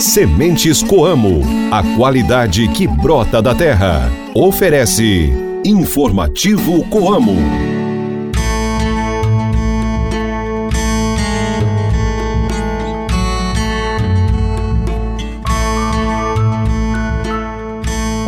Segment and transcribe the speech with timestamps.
[0.00, 4.10] Sementes Coamo, a qualidade que brota da terra.
[4.34, 5.30] Oferece
[5.64, 7.36] Informativo Coamo.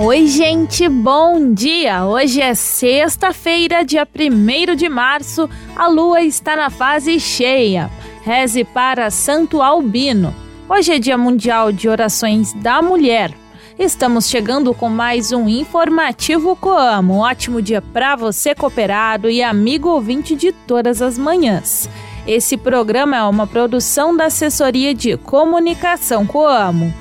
[0.00, 2.04] Oi, gente, bom dia!
[2.04, 7.90] Hoje é sexta-feira, dia 1 de março, a lua está na fase cheia.
[8.22, 10.43] Reze para Santo Albino.
[10.68, 13.32] Hoje é Dia Mundial de Orações da Mulher.
[13.78, 17.14] Estamos chegando com mais um informativo Coamo.
[17.14, 21.88] Um ótimo dia para você, cooperado e amigo ouvinte de todas as manhãs.
[22.26, 26.92] Esse programa é uma produção da Assessoria de Comunicação Coamo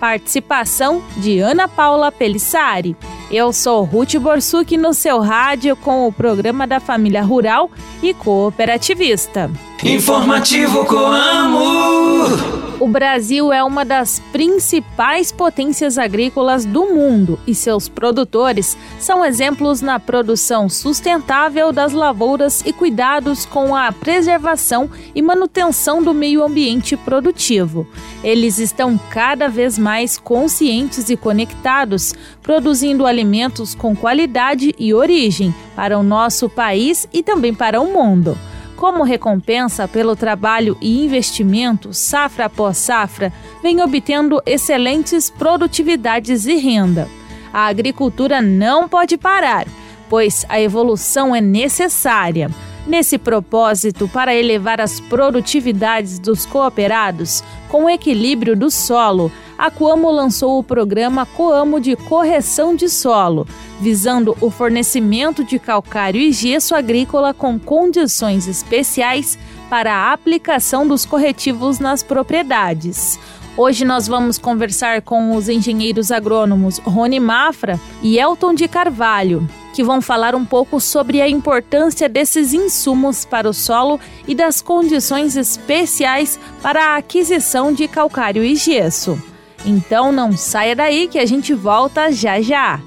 [0.00, 2.96] Participação de Ana Paula Pelissari.
[3.30, 7.70] Eu sou Ruth Borsuk no seu rádio com o programa da Família Rural
[8.02, 9.50] e Cooperativista.
[9.82, 12.60] Informativo Coamo.
[12.78, 19.80] O Brasil é uma das principais potências agrícolas do mundo e seus produtores são exemplos
[19.80, 26.94] na produção sustentável das lavouras e cuidados com a preservação e manutenção do meio ambiente
[26.94, 27.86] produtivo.
[28.22, 35.98] Eles estão cada vez mais conscientes e conectados, produzindo alimentos com qualidade e origem para
[35.98, 38.36] o nosso país e também para o mundo.
[38.80, 43.30] Como recompensa pelo trabalho e investimento, safra após safra,
[43.62, 47.06] vem obtendo excelentes produtividades e renda.
[47.52, 49.66] A agricultura não pode parar,
[50.08, 52.50] pois a evolução é necessária.
[52.86, 60.10] Nesse propósito, para elevar as produtividades dos cooperados com o equilíbrio do solo, a Coamo
[60.10, 63.46] lançou o programa Coamo de Correção de Solo,
[63.78, 69.38] visando o fornecimento de calcário e gesso agrícola com condições especiais
[69.68, 73.20] para a aplicação dos corretivos nas propriedades.
[73.56, 79.82] Hoje nós vamos conversar com os engenheiros agrônomos Rony Mafra e Elton de Carvalho, que
[79.82, 85.36] vão falar um pouco sobre a importância desses insumos para o solo e das condições
[85.36, 89.20] especiais para a aquisição de calcário e gesso.
[89.64, 92.80] Então não saia daí que a gente volta já já.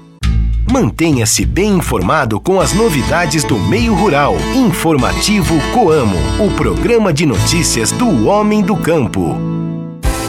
[0.70, 4.34] Mantenha-se bem informado com as novidades do meio rural.
[4.56, 9.63] Informativo Coamo, o programa de notícias do homem do campo.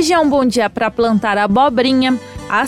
[0.00, 2.18] Hoje é um bom dia para plantar abobrinha,
[2.48, 2.64] a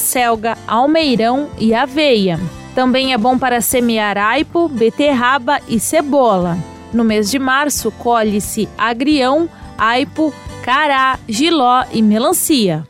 [0.66, 2.38] almeirão e aveia.
[2.74, 6.58] Também é bom para semear aipo, beterraba e cebola.
[6.92, 9.48] No mês de março, colhe-se agrião,
[9.78, 10.30] aipo,
[10.62, 12.86] cará, giló e melancia.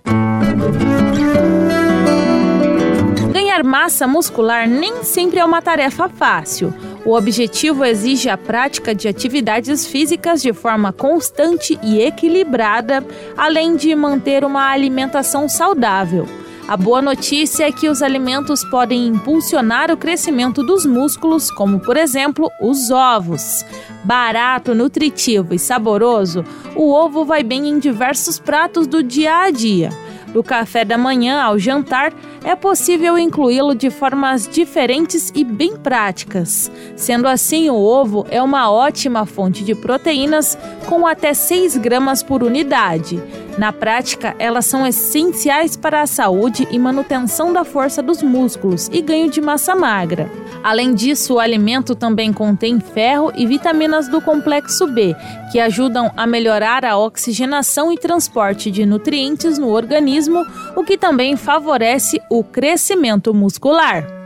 [3.33, 6.75] Ganhar massa muscular nem sempre é uma tarefa fácil.
[7.05, 13.05] O objetivo exige a prática de atividades físicas de forma constante e equilibrada,
[13.37, 16.29] além de manter uma alimentação saudável.
[16.69, 21.97] A boa notícia é que os alimentos podem impulsionar o crescimento dos músculos, como por
[21.97, 23.65] exemplo os ovos.
[24.05, 26.45] Barato, nutritivo e saboroso,
[26.77, 29.91] o ovo vai bem em diversos pratos do dia a dia.
[30.33, 32.13] Do café da manhã ao jantar,
[32.45, 36.71] é possível incluí-lo de formas diferentes e bem práticas.
[36.97, 42.43] Sendo assim, o ovo é uma ótima fonte de proteínas com até 6 gramas por
[42.43, 43.23] unidade.
[43.59, 49.03] Na prática, elas são essenciais para a saúde e manutenção da força dos músculos e
[49.03, 50.31] ganho de massa magra.
[50.65, 55.15] Além disso, o alimento também contém ferro e vitaminas do complexo B,
[55.51, 61.37] que ajudam a melhorar a oxigenação e transporte de nutrientes no organismo, o que também
[61.37, 64.22] favorece o crescimento muscular.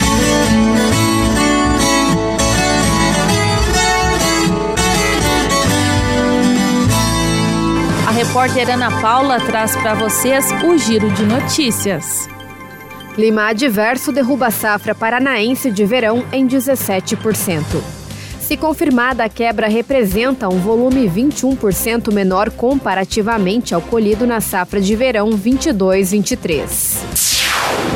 [8.26, 12.28] Repórter Ana Paula traz para vocês o giro de notícias.
[13.14, 17.62] Clima adverso derruba a safra paranaense de verão em 17%.
[18.40, 24.96] Se confirmada, a quebra representa um volume 21% menor comparativamente ao colhido na safra de
[24.96, 26.98] verão 22-23.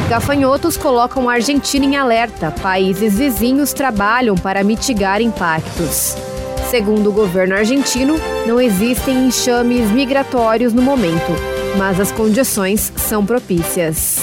[0.08, 2.52] Gafanhotos colocam a Argentina em alerta.
[2.62, 6.16] Países vizinhos trabalham para mitigar impactos.
[6.70, 8.14] Segundo o governo argentino,
[8.46, 11.32] não existem enxames migratórios no momento,
[11.76, 14.20] mas as condições são propícias.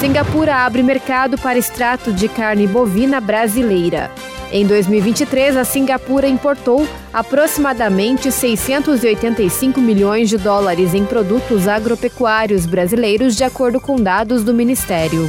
[0.00, 4.10] Singapura abre mercado para extrato de carne bovina brasileira.
[4.50, 13.44] Em 2023, a Singapura importou aproximadamente 685 milhões de dólares em produtos agropecuários brasileiros, de
[13.44, 15.28] acordo com dados do Ministério.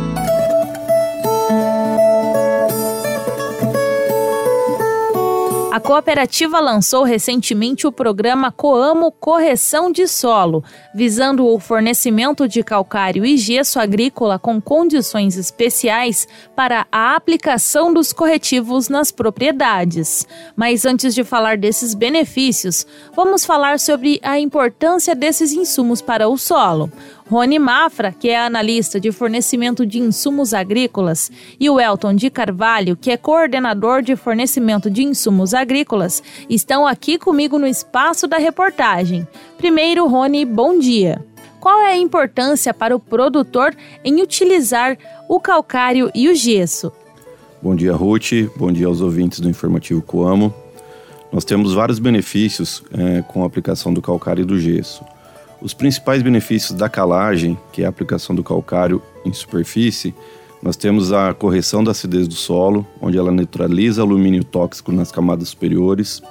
[5.81, 10.63] Cooperativa lançou recentemente o programa Coamo Correção de Solo,
[10.93, 18.13] visando o fornecimento de calcário e gesso agrícola com condições especiais para a aplicação dos
[18.13, 20.27] corretivos nas propriedades.
[20.55, 22.85] Mas antes de falar desses benefícios,
[23.15, 26.91] vamos falar sobre a importância desses insumos para o solo.
[27.31, 32.97] Rony Mafra, que é analista de fornecimento de insumos agrícolas, e o Elton de Carvalho,
[32.97, 39.25] que é coordenador de fornecimento de insumos agrícolas, estão aqui comigo no espaço da reportagem.
[39.57, 41.25] Primeiro, Rony, bom dia.
[41.61, 43.73] Qual é a importância para o produtor
[44.03, 44.97] em utilizar
[45.29, 46.91] o calcário e o gesso?
[47.61, 48.51] Bom dia, Ruth.
[48.57, 50.53] Bom dia aos ouvintes do Informativo Coamo.
[51.31, 55.01] Nós temos vários benefícios é, com a aplicação do calcário e do gesso.
[55.61, 60.13] Os principais benefícios da calagem, que é a aplicação do calcário em superfície,
[60.61, 65.49] nós temos a correção da acidez do solo, onde ela neutraliza alumínio tóxico nas camadas
[65.49, 66.21] superiores.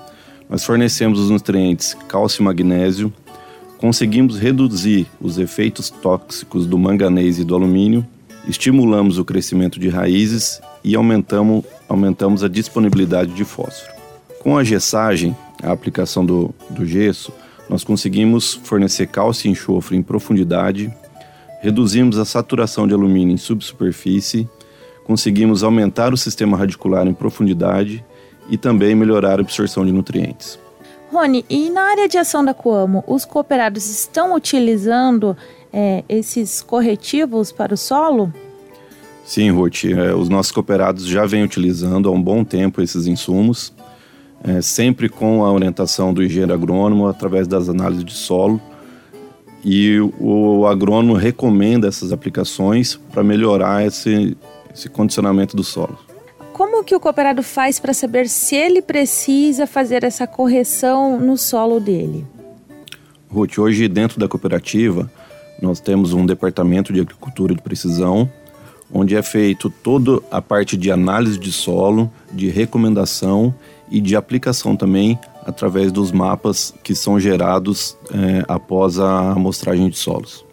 [0.49, 3.13] Nós fornecemos os nutrientes cálcio e magnésio.
[3.79, 8.05] Conseguimos reduzir os efeitos tóxicos do manganês e do alumínio.
[8.49, 13.93] Estimulamos o crescimento de raízes e aumentamos, aumentamos a disponibilidade de fósforo.
[14.41, 17.33] Com a gessagem, a aplicação do, do gesso,
[17.71, 20.93] nós conseguimos fornecer cálcio e enxofre em profundidade,
[21.63, 24.49] reduzimos a saturação de alumínio em subsuperfície,
[25.05, 28.05] conseguimos aumentar o sistema radicular em profundidade
[28.49, 30.59] e também melhorar a absorção de nutrientes.
[31.13, 35.37] Rony, e na área de ação da Coamo, os cooperados estão utilizando
[35.73, 38.35] é, esses corretivos para o solo?
[39.25, 39.85] Sim, Ruth.
[39.85, 43.73] É, os nossos cooperados já vêm utilizando há um bom tempo esses insumos
[44.43, 48.61] é, sempre com a orientação do engenheiro agrônomo através das análises de solo.
[49.63, 54.37] E o, o agrônomo recomenda essas aplicações para melhorar esse,
[54.75, 55.99] esse condicionamento do solo.
[56.53, 61.79] Como que o cooperado faz para saber se ele precisa fazer essa correção no solo
[61.79, 62.27] dele?
[63.31, 65.11] Ruth, hoje dentro da cooperativa
[65.61, 68.31] nós temos um departamento de agricultura de precisão
[68.93, 73.55] onde é feito toda a parte de análise de solo, de recomendação
[73.91, 79.97] e de aplicação também através dos mapas que são gerados é, após a amostragem de
[79.97, 80.45] solos.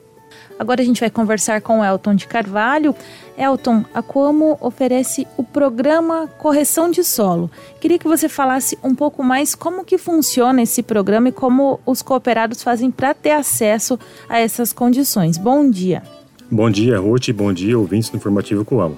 [0.59, 2.95] Agora a gente vai conversar com o Elton de Carvalho.
[3.37, 7.49] Elton, a Como oferece o programa Correção de Solo.
[7.79, 12.01] Queria que você falasse um pouco mais como que funciona esse programa e como os
[12.01, 15.37] cooperados fazem para ter acesso a essas condições.
[15.37, 16.01] Bom dia.
[16.49, 17.29] Bom dia, Ruth.
[17.29, 18.97] Bom dia, ouvintes do Informativo Coamo.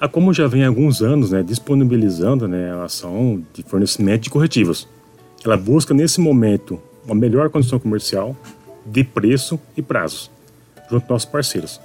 [0.00, 4.30] A Como já vem há alguns anos né, disponibilizando né, a ação de fornecimento de
[4.30, 4.86] corretivos.
[5.44, 8.36] Ela busca, nesse momento, uma melhor condição comercial,
[8.86, 10.30] de preço e prazos,
[10.88, 11.80] junto aos nossos parceiros.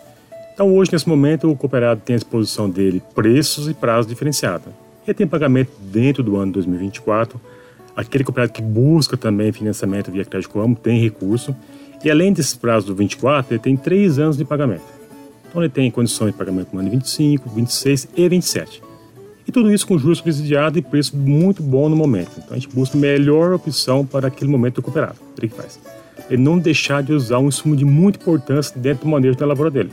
[0.54, 4.68] Então, hoje, nesse momento, o cooperado tem à disposição dele preços e prazos diferenciados.
[5.08, 7.42] Ele tem pagamento dentro do ano 2024.
[7.96, 11.56] Aquele cooperado que busca também financiamento via crédito Coamo tem recurso
[12.04, 14.84] e além desses prazos do 24, ele tem três anos de pagamento.
[15.54, 18.82] Então ele tem condições de pagamento no ano de 25, 26 e 27.
[19.48, 22.32] E tudo isso com juros subsidiados e preço muito bom no momento.
[22.38, 25.18] Então a gente busca a melhor opção para aquele momento do cooperado.
[25.38, 25.80] Ele que faz.
[26.28, 29.70] Ele não deixar de usar um insumo de muita importância dentro do manejo da lavoura
[29.70, 29.92] dele.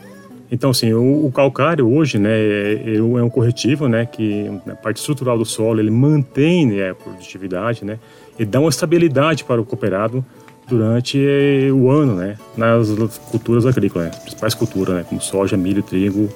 [0.51, 4.97] Então, assim, o, o calcário hoje, né, é, é, um corretivo, né, que na parte
[4.97, 7.99] estrutural do solo ele mantém né, a produtividade, né,
[8.39, 10.25] e dá uma estabilidade para o cooperado
[10.71, 11.19] durante
[11.73, 12.89] o ano, né, nas
[13.31, 16.29] culturas agrícolas, né, principais culturas, né, como soja, milho, trigo,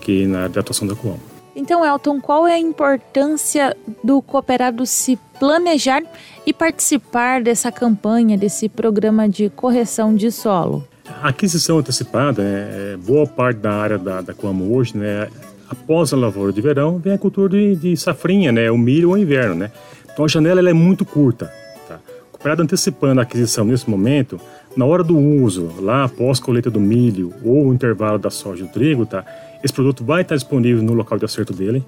[0.00, 1.20] que na atuação da Coamo.
[1.54, 6.02] Então, Elton, qual é a importância do cooperado se planejar
[6.46, 10.88] e participar dessa campanha, desse programa de correção de solo?
[11.22, 15.28] A aquisição antecipada, né, boa parte da área da, da Coamo hoje, né,
[15.68, 19.18] após a lavoura de verão, vem a cultura de, de safrinha, né, o milho ou
[19.18, 19.70] inverno, né.
[20.10, 21.61] Então a janela ela é muito curta
[22.42, 24.40] para antecipando a aquisição nesse momento,
[24.76, 28.64] na hora do uso, lá após a colheita do milho ou o intervalo da soja
[28.64, 29.24] e do trigo, tá?
[29.62, 31.84] Esse produto vai estar disponível no local de acerto dele,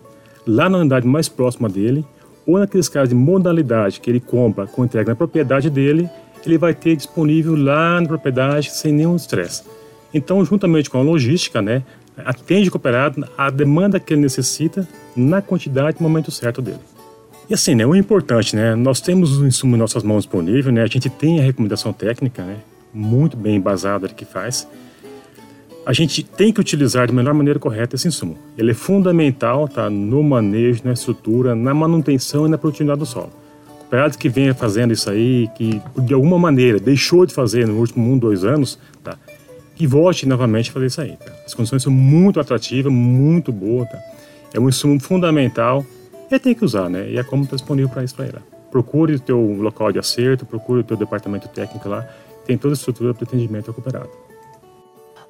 [0.47, 2.05] lá na unidade mais próxima dele,
[2.47, 6.09] ou naqueles casos de modalidade que ele compra com entrega na propriedade dele,
[6.45, 9.63] ele vai ter disponível lá na propriedade sem nenhum estresse.
[10.13, 11.83] Então, juntamente com a logística, né,
[12.17, 16.79] atende o cooperado a demanda que ele necessita na quantidade no momento certo dele.
[17.49, 20.83] E assim, né, o importante, né, nós temos o insumo em nossas mãos disponível, né,
[20.83, 22.57] a gente tem a recomendação técnica, né,
[22.93, 24.67] muito bem embasada que faz.
[25.85, 28.39] A gente tem que utilizar de melhor maneira correta esse insumo.
[28.57, 33.31] Ele é fundamental tá, no manejo, na estrutura, na manutenção e na produtividade do solo.
[33.81, 38.11] Cooperado que venha fazendo isso aí, que de alguma maneira deixou de fazer no último
[38.11, 39.19] um, dois anos, tá,
[39.77, 41.17] que volte novamente a fazer isso aí.
[41.19, 41.31] Tá?
[41.45, 43.87] As condições são muito atrativas, muito boas.
[43.91, 43.99] Tá?
[44.55, 45.85] É um insumo fundamental
[46.37, 47.11] e tem que usar, né?
[47.11, 48.39] E é como está disponível para isso para ele.
[48.71, 52.07] Procure o teu local de acerto, procure o teu departamento técnico lá,
[52.45, 54.11] tem toda a estrutura para atendimento ao cooperado.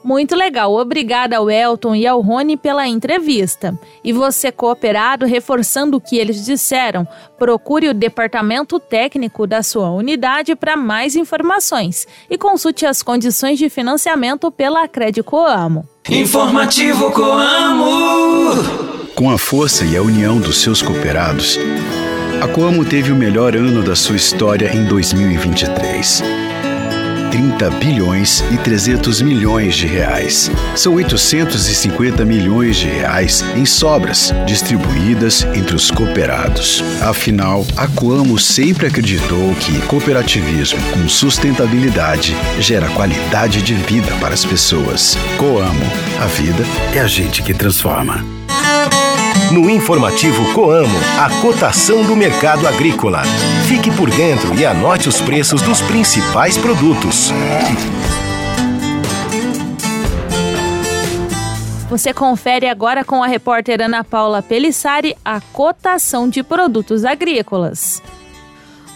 [0.05, 0.75] Muito legal.
[0.75, 3.79] Obrigada ao Elton e ao Rony pela entrevista.
[4.05, 7.09] E você, cooperado, reforçando o que eles disseram,
[7.39, 13.71] procure o departamento técnico da sua unidade para mais informações e consulte as condições de
[13.71, 15.89] financiamento pela Credicoamo.
[16.11, 18.34] Informativo Coamo.
[19.25, 21.59] Com a força e a união dos seus cooperados,
[22.43, 26.23] a Coamo teve o melhor ano da sua história em 2023.
[27.31, 30.51] 30 bilhões e 300 milhões de reais.
[30.77, 36.85] São 850 milhões de reais em sobras distribuídas entre os cooperados.
[37.01, 44.45] Afinal, a Coamo sempre acreditou que cooperativismo com sustentabilidade gera qualidade de vida para as
[44.45, 45.17] pessoas.
[45.39, 45.87] Coamo,
[46.21, 46.63] a vida
[46.95, 48.44] é a gente que transforma.
[49.53, 53.23] No informativo Coamo, a cotação do mercado agrícola.
[53.69, 57.31] Fique por dentro e anote os preços dos principais produtos.
[61.89, 68.03] Você confere agora com a repórter Ana Paula Pelissari a cotação de produtos agrícolas.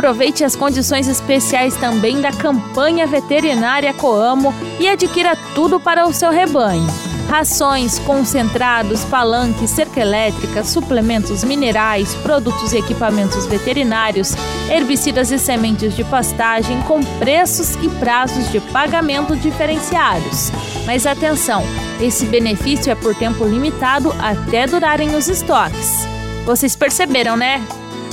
[0.00, 6.30] Aproveite as condições especiais também da campanha veterinária Coamo e adquira tudo para o seu
[6.30, 6.86] rebanho.
[7.28, 14.32] Rações, concentrados, palanques, cerca elétrica, suplementos minerais, produtos e equipamentos veterinários,
[14.70, 20.50] herbicidas e sementes de pastagem com preços e prazos de pagamento diferenciados.
[20.86, 21.62] Mas atenção,
[22.00, 26.08] esse benefício é por tempo limitado até durarem os estoques.
[26.46, 27.62] Vocês perceberam, né?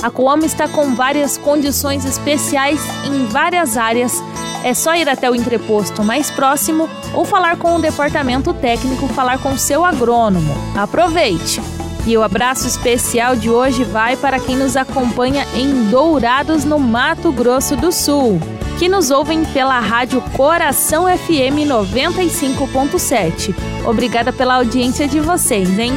[0.02, 4.22] A Coamo está com várias condições especiais em várias áreas.
[4.62, 9.38] É só ir até o entreposto mais próximo ou falar com o departamento técnico, falar
[9.38, 10.54] com seu agrônomo.
[10.76, 11.60] Aproveite!
[12.06, 17.30] E o abraço especial de hoje vai para quem nos acompanha em Dourados, no Mato
[17.30, 18.40] Grosso do Sul,
[18.78, 23.54] que nos ouvem pela rádio Coração FM 95.7.
[23.86, 25.92] Obrigada pela audiência de vocês, hein?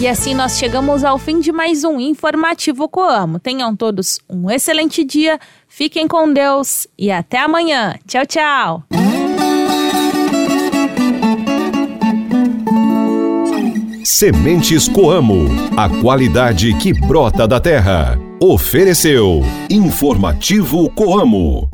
[0.00, 3.40] E assim nós chegamos ao fim de mais um Informativo Coamo.
[3.40, 7.96] Tenham todos um excelente dia, fiquem com Deus e até amanhã.
[8.06, 8.84] Tchau, tchau!
[14.04, 18.16] Sementes Coamo, a qualidade que brota da terra.
[18.40, 21.68] Ofereceu Informativo Coamo.